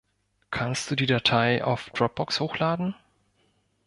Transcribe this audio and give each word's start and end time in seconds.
Kannst 0.49 0.89
du 0.89 0.95
die 0.95 1.05
Datei 1.05 1.63
auf 1.63 1.91
Dropbox 1.91 2.39
hochladen? 2.39 2.95